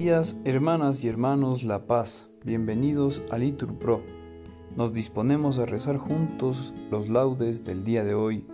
[0.00, 2.30] días, hermanas y hermanos La Paz.
[2.42, 4.00] Bienvenidos a Litur Pro.
[4.74, 8.46] Nos disponemos a rezar juntos los laudes del día de hoy,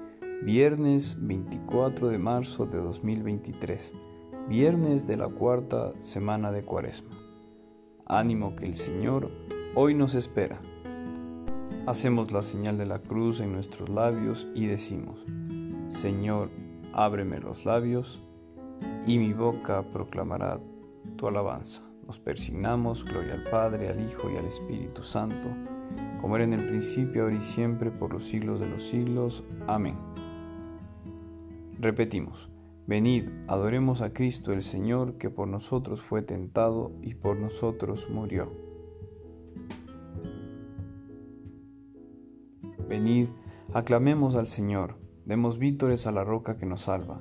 [0.42, 3.94] viernes 24 de marzo de 2023,
[4.48, 7.16] viernes de la cuarta semana de Cuaresma.
[8.06, 9.30] Ánimo que el Señor
[9.76, 10.58] hoy nos espera.
[11.86, 15.24] Hacemos la señal de la cruz en nuestros labios y decimos,
[15.86, 16.50] Señor,
[16.92, 18.20] ábreme los labios
[19.06, 20.58] y mi boca proclamará
[21.16, 21.82] tu alabanza.
[22.06, 25.48] Nos persignamos, gloria al Padre, al Hijo y al Espíritu Santo,
[26.20, 29.44] como era en el principio, ahora y siempre, por los siglos de los siglos.
[29.66, 29.96] Amén.
[31.78, 32.50] Repetimos,
[32.86, 38.52] venid, adoremos a Cristo el Señor, que por nosotros fue tentado y por nosotros murió.
[42.88, 43.28] Venid,
[43.74, 47.20] aclamemos al Señor Demos vítores a la roca que nos salva,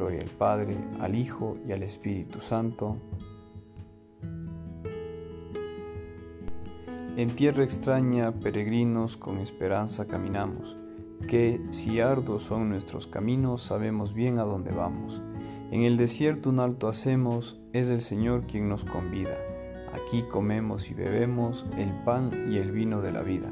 [0.00, 2.96] Gloria al Padre, al Hijo y al Espíritu Santo.
[7.18, 10.78] En tierra extraña, peregrinos, con esperanza caminamos,
[11.28, 15.20] que si arduos son nuestros caminos, sabemos bien a dónde vamos.
[15.70, 19.36] En el desierto un alto hacemos, es el Señor quien nos convida.
[19.92, 23.50] Aquí comemos y bebemos el pan y el vino de la vida.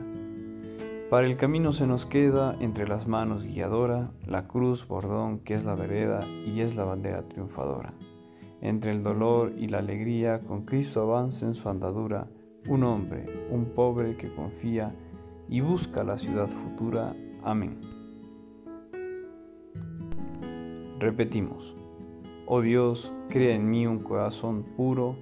[1.10, 5.64] Para el camino se nos queda entre las manos guiadora la cruz bordón que es
[5.64, 7.94] la vereda y es la bandera triunfadora.
[8.60, 12.28] Entre el dolor y la alegría con Cristo avanza en su andadura
[12.68, 14.94] un hombre, un pobre que confía
[15.48, 17.16] y busca la ciudad futura.
[17.42, 17.80] Amén.
[20.98, 21.74] Repetimos,
[22.44, 25.16] oh Dios, crea en mí un corazón puro,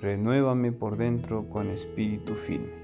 [0.00, 2.83] renuévame por dentro con espíritu firme.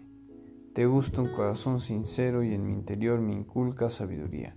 [0.73, 4.55] Te gusta un corazón sincero y en mi interior me inculca sabiduría.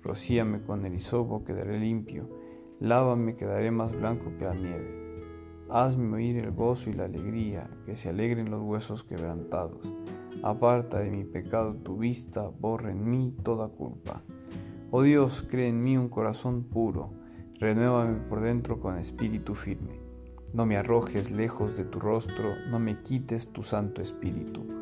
[0.00, 2.28] Rocíame con el hisopo, quedaré limpio.
[2.78, 5.66] Lávame, quedaré más blanco que la nieve.
[5.68, 9.92] Hazme oír el gozo y la alegría, que se alegren los huesos quebrantados.
[10.44, 14.22] Aparta de mi pecado tu vista, borra en mí toda culpa.
[14.92, 17.14] Oh Dios, cree en mí un corazón puro,
[17.58, 19.98] renuévame por dentro con espíritu firme.
[20.54, 24.81] No me arrojes lejos de tu rostro, no me quites tu santo espíritu.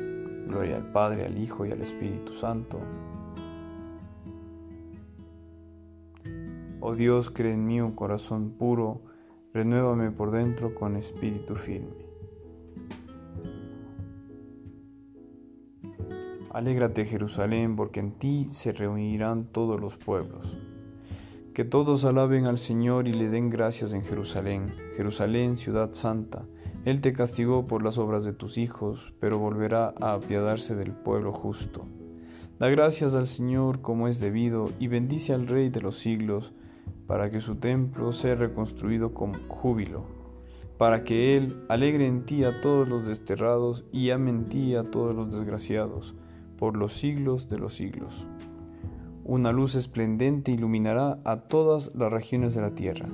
[0.51, 2.81] Gloria al Padre, al Hijo y al Espíritu Santo.
[6.81, 9.01] Oh Dios, cree en mí un corazón puro,
[9.53, 11.95] renuévame por dentro con espíritu firme.
[16.51, 20.57] Alégrate Jerusalén, porque en ti se reunirán todos los pueblos.
[21.53, 24.65] Que todos alaben al Señor y le den gracias en Jerusalén,
[24.97, 26.43] Jerusalén, ciudad santa.
[26.83, 31.31] Él te castigó por las obras de tus hijos, pero volverá a apiadarse del pueblo
[31.31, 31.85] justo.
[32.57, 36.53] Da gracias al Señor como es debido y bendice al Rey de los siglos,
[37.05, 40.05] para que su templo sea reconstruido con júbilo,
[40.77, 44.83] para que Él alegre en ti a todos los desterrados y ame en ti a
[44.83, 46.15] todos los desgraciados,
[46.57, 48.27] por los siglos de los siglos.
[49.23, 53.07] Una luz esplendente iluminará a todas las regiones de la tierra.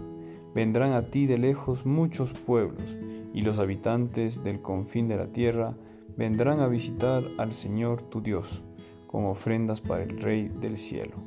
[0.55, 2.97] Vendrán a ti de lejos muchos pueblos,
[3.37, 5.77] y los habitantes del confín de la tierra
[6.17, 8.63] vendrán a visitar al Señor tu Dios,
[9.05, 11.17] con ofrendas para el Rey del cielo.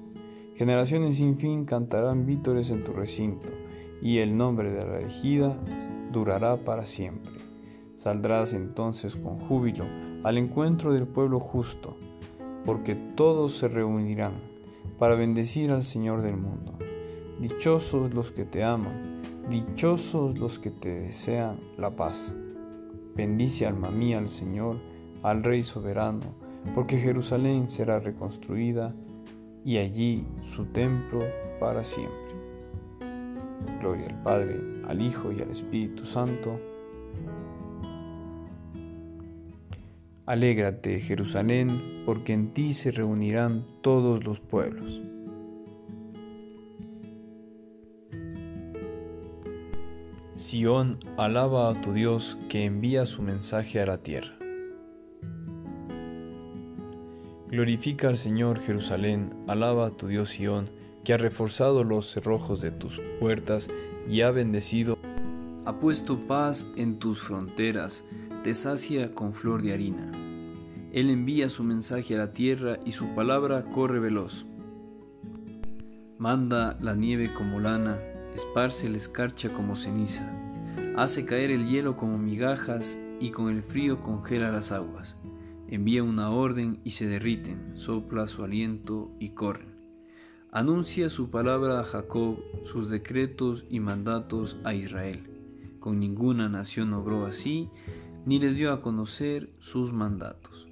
[0.57, 3.49] Generaciones sin fin cantarán vítores en tu recinto,
[4.03, 5.57] y el nombre de la elegida
[6.11, 7.31] durará para siempre.
[7.95, 9.85] Saldrás entonces con júbilo
[10.25, 11.97] al encuentro del pueblo justo,
[12.65, 14.33] porque todos se reunirán
[14.99, 16.77] para bendecir al Señor del mundo.
[17.39, 19.20] Dichosos los que te aman,
[19.50, 22.32] dichosos los que te desean la paz.
[23.17, 24.76] Bendice alma mía al Señor,
[25.25, 26.20] al Rey soberano,
[26.75, 28.94] porque Jerusalén será reconstruida
[29.64, 31.19] y allí su templo
[31.58, 32.17] para siempre.
[33.81, 36.58] Gloria al Padre, al Hijo y al Espíritu Santo.
[40.26, 45.02] Alégrate, Jerusalén, porque en ti se reunirán todos los pueblos.
[50.50, 54.37] Sión, alaba a tu Dios que envía su mensaje a la tierra.
[57.49, 60.69] Glorifica al Señor Jerusalén, alaba a tu Dios Sión,
[61.05, 63.69] que ha reforzado los cerrojos de tus puertas
[64.08, 64.99] y ha bendecido,
[65.67, 68.02] ha puesto paz en tus fronteras,
[68.43, 70.11] te sacia con flor de harina.
[70.91, 74.47] Él envía su mensaje a la tierra y su palabra corre veloz.
[76.19, 78.00] Manda la nieve como lana,
[78.35, 80.40] esparce la escarcha como ceniza,
[81.00, 85.17] hace caer el hielo como migajas y con el frío congela las aguas.
[85.67, 89.70] Envía una orden y se derriten, sopla su aliento y corren.
[90.52, 95.26] Anuncia su palabra a Jacob, sus decretos y mandatos a Israel.
[95.79, 97.70] Con ninguna nación obró así,
[98.26, 100.69] ni les dio a conocer sus mandatos.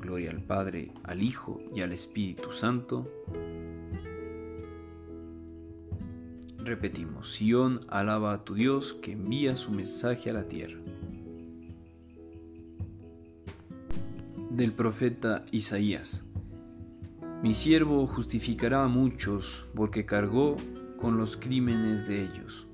[0.00, 3.06] Gloria al Padre, al Hijo y al Espíritu Santo.
[6.58, 10.80] Repetimos, Sión alaba a tu Dios que envía su mensaje a la tierra.
[14.50, 16.24] Del profeta Isaías.
[17.42, 20.56] Mi siervo justificará a muchos porque cargó
[20.98, 22.68] con los crímenes de ellos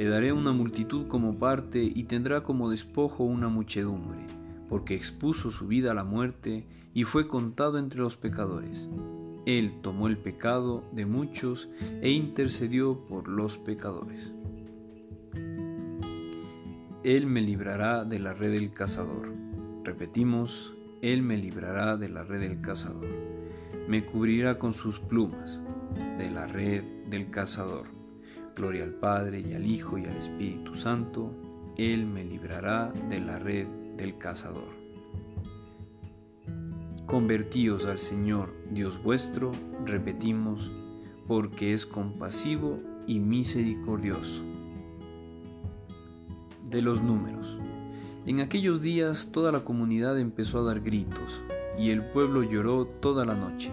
[0.00, 4.26] le daré una multitud como parte y tendrá como despojo una muchedumbre,
[4.66, 8.88] porque expuso su vida a la muerte y fue contado entre los pecadores.
[9.46, 11.68] Él tomó el pecado de muchos
[12.02, 14.34] e intercedió por los pecadores.
[17.02, 19.32] Él me librará de la red del cazador.
[19.84, 23.08] Repetimos, Él me librará de la red del cazador.
[23.88, 25.62] Me cubrirá con sus plumas
[26.18, 28.00] de la red del cazador
[28.60, 31.34] Gloria al Padre y al Hijo y al Espíritu Santo,
[31.78, 33.66] Él me librará de la red
[33.96, 34.79] del cazador.
[37.10, 39.50] Convertíos al Señor Dios vuestro,
[39.84, 40.70] repetimos,
[41.26, 44.44] porque es compasivo y misericordioso.
[46.70, 47.58] De los números.
[48.26, 51.42] En aquellos días toda la comunidad empezó a dar gritos,
[51.76, 53.72] y el pueblo lloró toda la noche.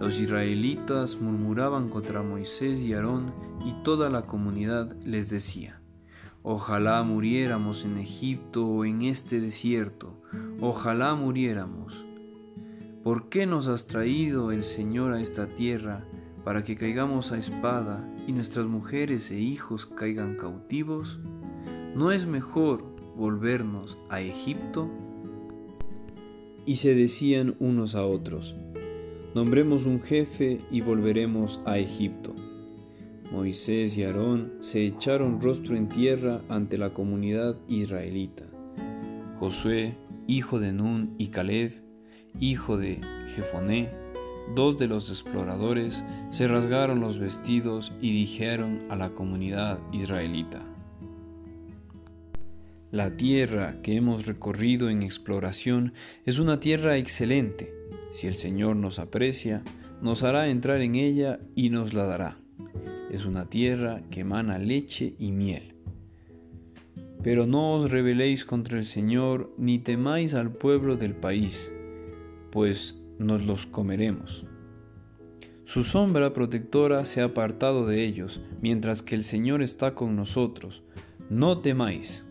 [0.00, 3.32] Los israelitas murmuraban contra Moisés y Aarón
[3.64, 5.80] y toda la comunidad les decía,
[6.42, 10.20] Ojalá muriéramos en Egipto o en este desierto,
[10.60, 12.07] ojalá muriéramos.
[13.08, 16.04] ¿Por qué nos has traído el Señor a esta tierra
[16.44, 21.18] para que caigamos a espada y nuestras mujeres e hijos caigan cautivos?
[21.94, 22.84] ¿No es mejor
[23.16, 24.90] volvernos a Egipto?
[26.66, 28.56] Y se decían unos a otros,
[29.34, 32.36] Nombremos un jefe y volveremos a Egipto.
[33.32, 38.44] Moisés y Aarón se echaron rostro en tierra ante la comunidad israelita.
[39.38, 39.96] Josué,
[40.26, 41.87] hijo de Nun, y Caleb,
[42.40, 43.00] hijo de
[43.34, 43.90] Jefoné,
[44.54, 50.62] dos de los exploradores, se rasgaron los vestidos y dijeron a la comunidad israelita,
[52.90, 55.92] La tierra que hemos recorrido en exploración
[56.24, 57.78] es una tierra excelente
[58.10, 59.62] si el Señor nos aprecia,
[60.00, 62.38] nos hará entrar en ella y nos la dará.
[63.10, 65.74] Es una tierra que emana leche y miel.
[67.22, 71.72] Pero no os rebeléis contra el Señor, ni temáis al pueblo del país,
[72.50, 74.46] pues nos los comeremos.
[75.64, 80.82] Su sombra protectora se ha apartado de ellos, mientras que el Señor está con nosotros.
[81.28, 82.24] No temáis.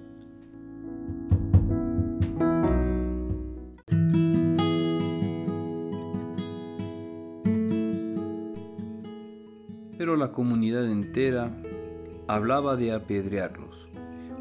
[9.99, 11.55] Pero la comunidad entera
[12.27, 13.87] hablaba de apedrearlos,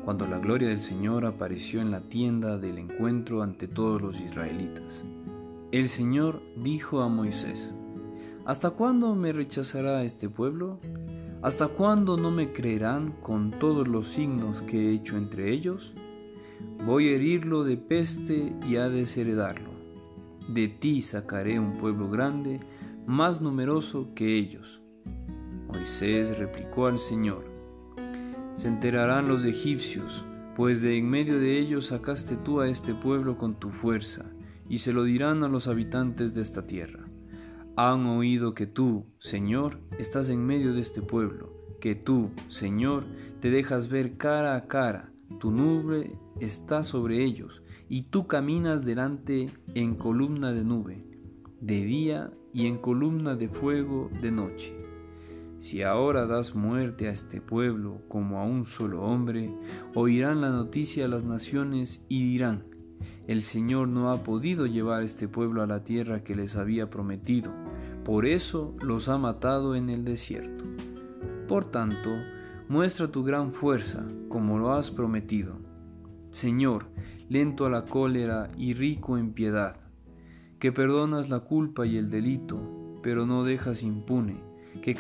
[0.07, 5.05] cuando la gloria del Señor apareció en la tienda del encuentro ante todos los israelitas.
[5.73, 7.75] El Señor dijo a Moisés,
[8.45, 10.79] ¿Hasta cuándo me rechazará este pueblo?
[11.43, 15.93] ¿Hasta cuándo no me creerán con todos los signos que he hecho entre ellos?
[16.87, 19.71] Voy a herirlo de peste y a desheredarlo.
[20.47, 22.61] De ti sacaré un pueblo grande,
[23.05, 24.81] más numeroso que ellos.
[25.67, 27.45] Moisés replicó al Señor,
[28.55, 33.37] Se enterarán los egipcios, pues de en medio de ellos sacaste tú a este pueblo
[33.37, 34.27] con tu fuerza,
[34.69, 37.09] y se lo dirán a los habitantes de esta tierra.
[37.77, 43.05] Han oído que tú, Señor, estás en medio de este pueblo, que tú, Señor,
[43.41, 49.51] te dejas ver cara a cara, tu nube está sobre ellos, y tú caminas delante
[49.75, 51.05] en columna de nube,
[51.61, 54.75] de día y en columna de fuego de noche.
[55.59, 59.55] Si ahora das muerte a este pueblo como a un solo hombre,
[59.95, 62.65] oirán la noticia a las naciones y dirán,
[63.27, 67.53] el Señor no ha podido llevar este pueblo a la tierra que les había prometido
[68.07, 70.65] por eso los ha matado en el desierto.
[71.49, 72.15] Por tanto,
[72.69, 75.57] muestra tu gran fuerza, como lo has prometido.
[76.31, 76.87] Señor,
[77.29, 79.81] lento a la cólera y rico en piedad,
[80.61, 84.41] que perdonas la culpa y el delito, pero no dejas impune,
[84.83, 84.95] que,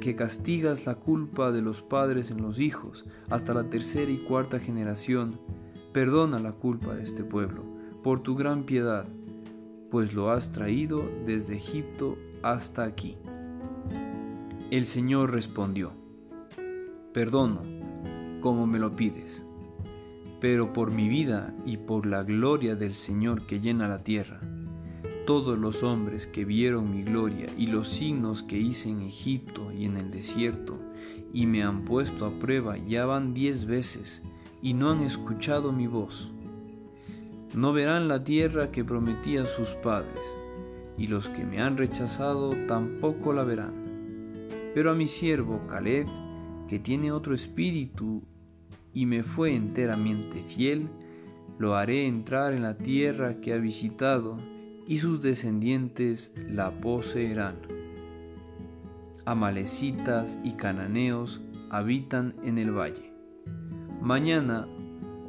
[0.00, 4.58] que castigas la culpa de los padres en los hijos hasta la tercera y cuarta
[4.58, 5.38] generación,
[5.92, 7.64] perdona la culpa de este pueblo,
[8.02, 9.06] por tu gran piedad,
[9.90, 13.18] pues lo has traído desde Egipto hasta aquí.
[14.70, 15.92] El Señor respondió,
[17.12, 17.60] Perdono,
[18.40, 19.44] como me lo pides,
[20.40, 24.40] pero por mi vida y por la gloria del Señor que llena la tierra,
[25.26, 29.84] todos los hombres que vieron mi gloria y los signos que hice en Egipto y
[29.84, 30.80] en el desierto,
[31.34, 34.22] y me han puesto a prueba ya van diez veces,
[34.62, 36.32] y no han escuchado mi voz.
[37.54, 40.24] No verán la tierra que prometí a sus padres,
[40.96, 43.74] y los que me han rechazado tampoco la verán.
[44.74, 46.06] Pero a mi siervo Caleb,
[46.68, 48.22] que tiene otro espíritu
[48.94, 50.88] y me fue enteramente fiel,
[51.58, 54.36] lo haré entrar en la tierra que ha visitado,
[54.86, 57.56] y sus descendientes la poseerán.
[59.24, 61.40] Amalecitas y cananeos
[61.70, 63.11] habitan en el valle.
[64.02, 64.66] Mañana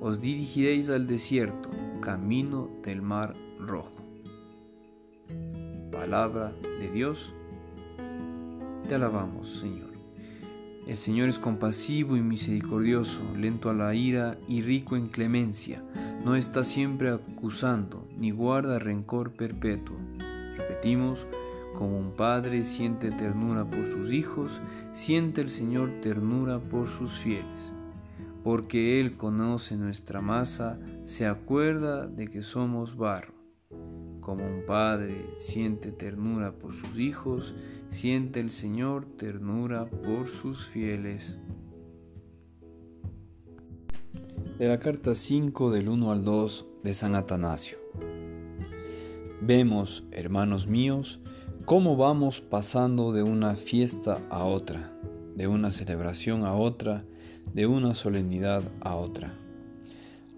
[0.02, 1.70] os dirigiréis al desierto,
[2.02, 4.04] camino del mar rojo
[6.04, 6.52] palabra
[6.82, 7.34] de Dios.
[8.90, 9.92] Te alabamos, Señor.
[10.86, 15.82] El Señor es compasivo y misericordioso, lento a la ira y rico en clemencia.
[16.26, 19.96] No está siempre acusando, ni guarda rencor perpetuo.
[20.58, 21.26] Repetimos,
[21.78, 24.60] como un padre siente ternura por sus hijos,
[24.92, 27.72] siente el Señor ternura por sus fieles.
[28.44, 33.34] Porque Él conoce nuestra masa, se acuerda de que somos barro.
[34.20, 37.56] Como un padre siente ternura por sus hijos,
[37.90, 41.38] siente el Señor ternura por sus fieles.
[44.58, 47.78] De la carta 5 del 1 al 2 de San Atanasio.
[49.42, 51.20] Vemos, hermanos míos,
[51.66, 54.98] cómo vamos pasando de una fiesta a otra,
[55.36, 57.06] de una celebración a otra,
[57.54, 59.34] de una solemnidad a otra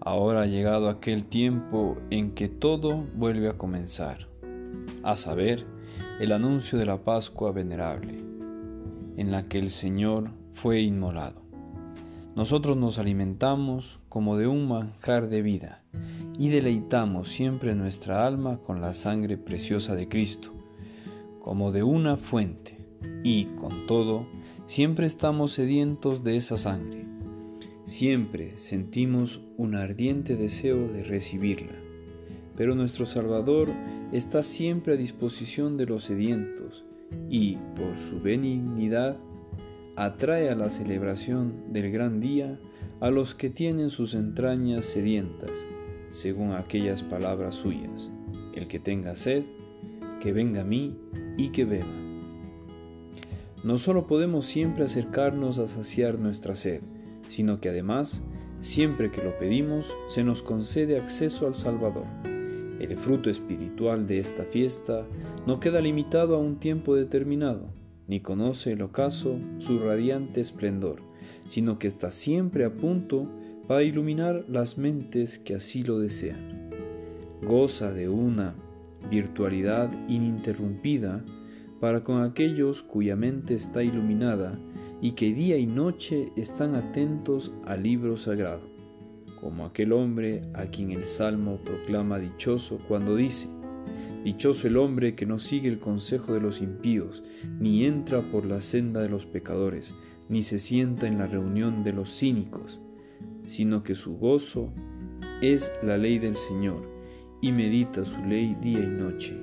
[0.06, 4.28] Ahora ha llegado aquel tiempo en que todo vuelve a comenzar,
[5.02, 5.66] a saber,
[6.20, 8.22] el anuncio de la Pascua venerable,
[9.16, 11.42] en la que el Señor fue inmolado.
[12.36, 15.82] Nosotros nos alimentamos como de un manjar de vida
[16.38, 20.52] y deleitamos siempre nuestra alma con la sangre preciosa de Cristo,
[21.40, 22.78] como de una fuente,
[23.24, 24.28] y con todo,
[24.66, 27.06] siempre estamos sedientos de esa sangre
[27.86, 31.72] Siempre sentimos un ardiente deseo de recibirla,
[32.56, 33.72] pero nuestro Salvador
[34.10, 36.84] está siempre a disposición de los sedientos
[37.30, 39.18] y, por su benignidad,
[39.94, 42.58] atrae a la celebración del gran día
[42.98, 45.52] a los que tienen sus entrañas sedientas,
[46.10, 48.10] según aquellas palabras suyas.
[48.52, 49.44] El que tenga sed,
[50.20, 50.98] que venga a mí
[51.36, 52.05] y que beba.
[53.64, 56.82] No solo podemos siempre acercarnos a saciar nuestra sed,
[57.28, 58.22] sino que además,
[58.60, 62.06] siempre que lo pedimos, se nos concede acceso al Salvador.
[62.78, 65.06] El fruto espiritual de esta fiesta
[65.46, 67.70] no queda limitado a un tiempo determinado,
[68.06, 71.00] ni conoce el ocaso su radiante esplendor,
[71.48, 73.26] sino que está siempre a punto
[73.66, 76.70] para iluminar las mentes que así lo desean.
[77.42, 78.54] Goza de una
[79.10, 81.24] virtualidad ininterrumpida
[81.80, 84.58] para con aquellos cuya mente está iluminada
[85.00, 88.62] y que día y noche están atentos al libro sagrado,
[89.40, 93.48] como aquel hombre a quien el Salmo proclama dichoso cuando dice,
[94.24, 97.22] Dichoso el hombre que no sigue el consejo de los impíos,
[97.60, 99.94] ni entra por la senda de los pecadores,
[100.28, 102.80] ni se sienta en la reunión de los cínicos,
[103.46, 104.72] sino que su gozo
[105.42, 106.82] es la ley del Señor,
[107.40, 109.36] y medita su ley día y noche.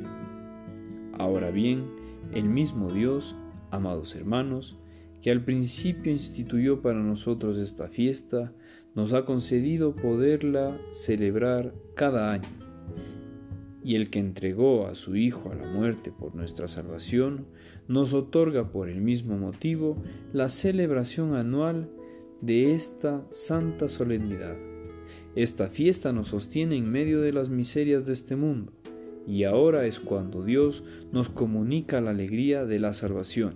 [1.13, 1.85] Ahora bien,
[2.31, 3.35] el mismo Dios,
[3.71, 4.77] amados hermanos,
[5.21, 8.53] que al principio instituyó para nosotros esta fiesta,
[8.95, 12.49] nos ha concedido poderla celebrar cada año.
[13.83, 17.47] Y el que entregó a su Hijo a la muerte por nuestra salvación,
[17.87, 20.01] nos otorga por el mismo motivo
[20.31, 21.89] la celebración anual
[22.41, 24.57] de esta santa solemnidad.
[25.35, 28.71] Esta fiesta nos sostiene en medio de las miserias de este mundo,
[29.27, 33.55] y ahora es cuando Dios nos comunica la alegría de la salvación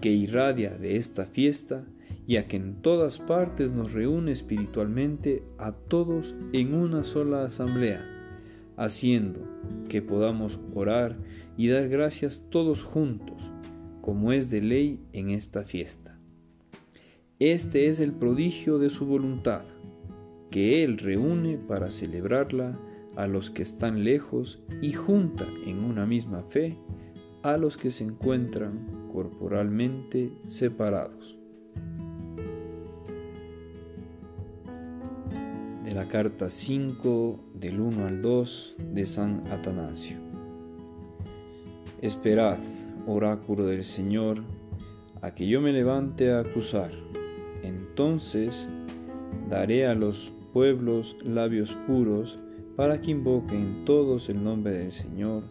[0.00, 1.84] que irradia de esta fiesta
[2.26, 8.04] y a que en todas partes nos reúne espiritualmente a todos en una sola asamblea,
[8.76, 9.40] haciendo
[9.88, 11.16] que podamos orar
[11.56, 13.50] y dar gracias todos juntos,
[14.00, 16.18] como es de ley en esta fiesta.
[17.38, 19.62] Este es el prodigio de su voluntad,
[20.50, 22.78] que Él reúne para celebrarla
[23.16, 26.78] a los que están lejos y junta en una misma fe
[27.42, 31.36] a los que se encuentran corporalmente separados.
[35.84, 40.16] De la carta 5 del 1 al 2 de San Atanasio.
[42.00, 42.58] Esperad,
[43.06, 44.42] oráculo del Señor,
[45.20, 46.92] a que yo me levante a acusar.
[47.62, 48.68] Entonces
[49.50, 52.38] daré a los pueblos labios puros
[52.76, 55.44] para que invoquen todos el nombre del Señor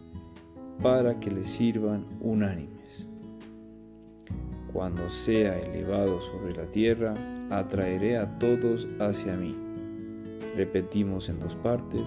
[0.82, 3.08] para que le sirvan unánimes.
[4.72, 7.14] Cuando sea elevado sobre la tierra,
[7.50, 9.54] atraeré a todos hacia mí.
[10.56, 12.02] Repetimos en dos partes,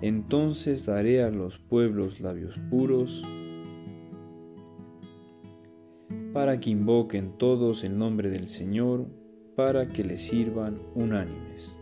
[0.00, 3.22] entonces daré a los pueblos labios puros,
[6.32, 9.06] para que invoquen todos el nombre del Señor,
[9.54, 11.76] para que le sirvan unánimes.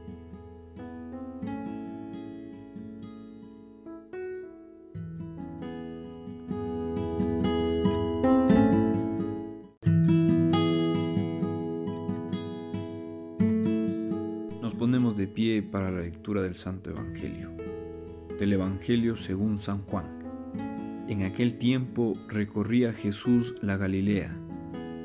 [16.41, 17.51] Del Santo Evangelio.
[18.39, 21.05] Del Evangelio según San Juan.
[21.09, 24.35] En aquel tiempo recorría Jesús la Galilea,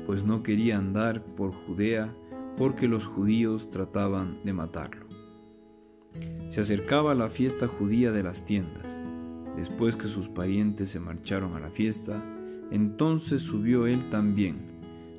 [0.06, 2.14] pues no quería andar por Judea
[2.56, 5.06] porque los judíos trataban de matarlo.
[6.48, 8.98] Se acercaba la fiesta judía de las tiendas.
[9.56, 12.24] Después que sus parientes se marcharon a la fiesta,
[12.70, 14.56] entonces subió él también,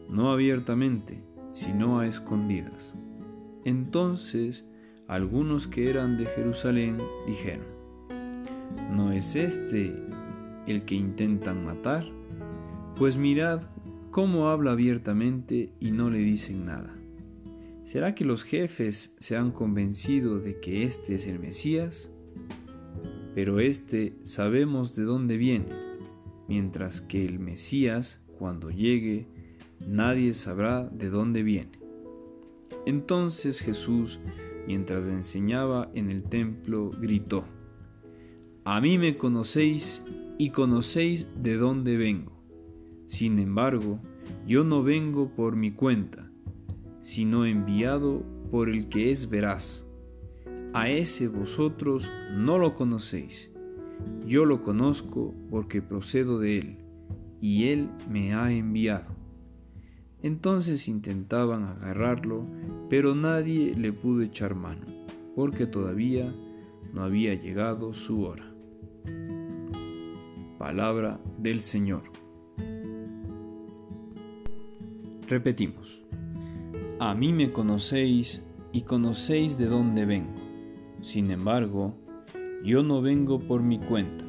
[0.10, 2.96] no abiertamente, sino a escondidas.
[3.66, 4.66] Entonces
[5.10, 7.66] algunos que eran de Jerusalén dijeron,
[8.96, 9.92] ¿no es este
[10.68, 12.06] el que intentan matar?
[12.96, 13.64] Pues mirad
[14.12, 16.96] cómo habla abiertamente y no le dicen nada.
[17.84, 22.12] ¿Será que los jefes se han convencido de que este es el Mesías?
[23.34, 25.70] Pero este sabemos de dónde viene,
[26.48, 29.26] mientras que el Mesías, cuando llegue,
[29.80, 31.80] nadie sabrá de dónde viene.
[32.86, 34.20] Entonces Jesús
[34.68, 37.46] mientras enseñaba en el templo, gritó,
[38.64, 40.04] A mí me conocéis
[40.38, 42.32] y conocéis de dónde vengo.
[43.08, 44.00] Sin embargo,
[44.48, 46.32] yo no vengo por mi cuenta,
[47.02, 49.86] sino enviado por el que es veraz.
[50.74, 53.52] A ese vosotros no lo conocéis.
[54.26, 56.78] Yo lo conozco porque procedo de él,
[57.42, 59.19] y él me ha enviado.
[60.22, 62.46] Entonces intentaban agarrarlo,
[62.90, 64.86] pero nadie le pudo echar mano,
[65.36, 66.30] porque todavía
[66.94, 68.46] no había llegado su hora.
[70.58, 72.04] Palabra del Señor.
[75.28, 76.04] Repetimos.
[77.00, 80.36] A mí me conocéis y conocéis de dónde vengo.
[81.02, 81.96] Sin embargo,
[82.64, 84.29] yo no vengo por mi cuenta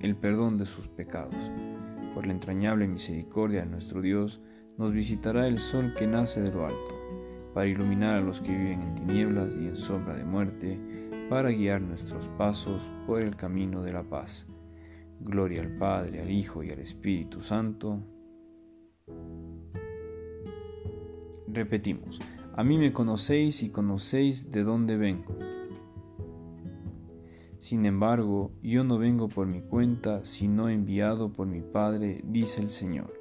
[0.00, 1.50] el perdón de sus pecados.
[2.14, 4.40] Por la entrañable misericordia de nuestro Dios,
[4.78, 7.00] nos visitará el sol que nace de lo alto
[7.54, 10.78] para iluminar a los que viven en tinieblas y en sombra de muerte,
[11.28, 14.46] para guiar nuestros pasos por el camino de la paz.
[15.20, 18.00] Gloria al Padre, al Hijo y al Espíritu Santo.
[21.46, 22.20] Repetimos,
[22.54, 25.36] a mí me conocéis y conocéis de dónde vengo.
[27.60, 32.70] Sin embargo, yo no vengo por mi cuenta, sino enviado por mi Padre, dice el
[32.70, 33.12] Señor.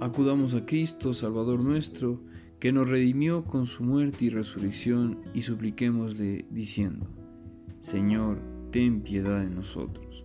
[0.00, 2.20] Acudamos a Cristo, Salvador nuestro,
[2.60, 7.08] que nos redimió con su muerte y resurrección, y supliquémosle diciendo,
[7.80, 8.38] Señor,
[8.70, 10.24] ten piedad de nosotros.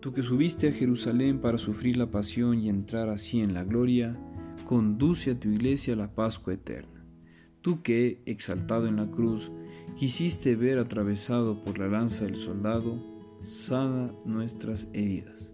[0.00, 4.18] Tú que subiste a Jerusalén para sufrir la pasión y entrar así en la gloria,
[4.68, 7.02] conduce a tu iglesia a la Pascua eterna.
[7.62, 9.50] Tú que, exaltado en la cruz,
[9.96, 13.02] quisiste ver atravesado por la lanza del soldado,
[13.40, 15.50] sana nuestras heridas.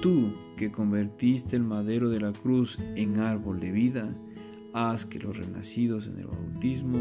[0.00, 4.16] Tú que convertiste el madero de la cruz en árbol de vida,
[4.74, 7.00] haz que los renacidos en el bautismo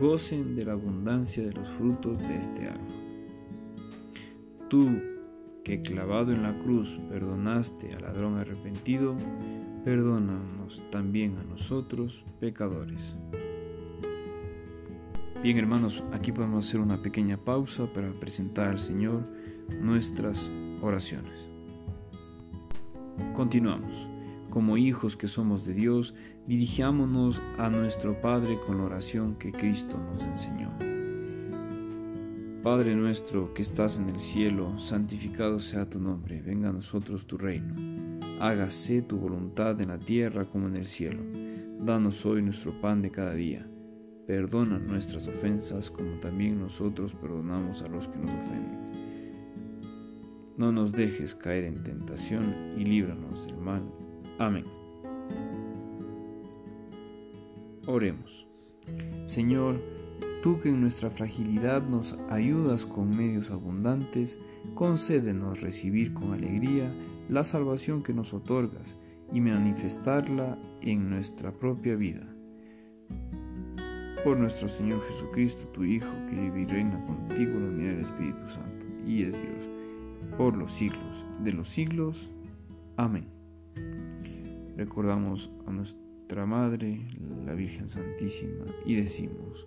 [0.00, 2.86] gocen de la abundancia de los frutos de este árbol.
[4.70, 4.90] Tú
[5.64, 9.16] que clavado en la cruz perdonaste al ladrón arrepentido,
[9.84, 13.16] perdónanos también a nosotros, pecadores.
[15.42, 19.24] Bien hermanos, aquí podemos hacer una pequeña pausa para presentar al Señor
[19.80, 21.50] nuestras oraciones.
[23.34, 24.08] Continuamos.
[24.50, 26.14] Como hijos que somos de Dios,
[26.46, 30.70] dirijámonos a nuestro Padre con la oración que Cristo nos enseñó.
[32.62, 37.38] Padre nuestro que estás en el cielo, santificado sea tu nombre, venga a nosotros tu
[37.38, 37.91] reino.
[38.42, 41.22] Hágase tu voluntad en la tierra como en el cielo.
[41.78, 43.66] Danos hoy nuestro pan de cada día.
[44.26, 48.82] Perdona nuestras ofensas como también nosotros perdonamos a los que nos ofenden
[50.56, 53.82] no nos dejes caer en tentación y líbranos del mal.
[54.38, 54.64] Amén.
[57.86, 58.46] Oremos.
[59.26, 59.82] Señor,
[60.42, 64.38] tú que en nuestra fragilidad nos ayudas con medios abundantes,
[64.74, 66.92] concédenos recibir con alegría
[67.28, 68.96] la salvación que nos otorgas
[69.32, 72.26] y manifestarla en nuestra propia vida.
[74.24, 78.00] Por nuestro Señor Jesucristo, tu Hijo, que vive y reina contigo en la unidad del
[78.00, 79.72] Espíritu Santo, y es Dios
[80.36, 82.30] por los siglos de los siglos.
[82.96, 83.26] Amén.
[84.76, 87.00] Recordamos a nuestra Madre,
[87.44, 89.66] la Virgen Santísima, y decimos,